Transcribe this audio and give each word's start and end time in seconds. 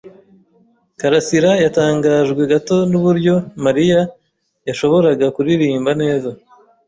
Karasirayatangajwe 0.99 2.41
gato 2.51 2.75
nuburyo 2.89 3.35
Mariya 3.65 3.99
yashoboraga 4.67 5.25
kuririmba 5.35 5.91
neza. 6.01 6.29